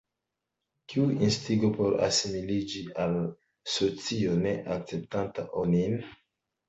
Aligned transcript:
Kiu 0.93 1.03
instigo 1.27 1.69
por 1.75 1.97
asimiliĝi 2.07 2.81
al 3.03 3.13
socio 3.75 4.35
ne 4.47 4.55
akceptanta 4.77 5.47
onin? 5.67 5.99